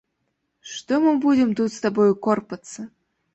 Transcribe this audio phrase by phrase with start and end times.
[0.71, 2.89] Што мы будзем тут з табою корпацца.